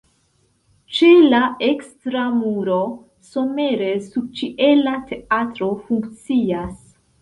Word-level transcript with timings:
Ĉe 0.99 1.09
la 1.33 1.41
ekstera 1.67 2.25
muro 2.39 2.79
somere 3.35 3.93
subĉiela 4.09 4.99
teatro 5.15 5.75
funkcias. 5.89 6.79